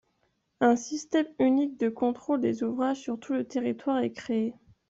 [0.61, 4.55] Un système unique de contrôle des ouvrages sur tout le territoire est créé.